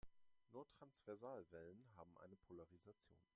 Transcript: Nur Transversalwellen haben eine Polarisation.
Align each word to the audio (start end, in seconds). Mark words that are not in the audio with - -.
Nur 0.49 0.67
Transversalwellen 0.71 1.85
haben 1.95 2.17
eine 2.17 2.35
Polarisation. 2.35 3.21